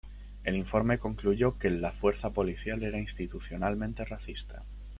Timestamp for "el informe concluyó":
0.43-1.59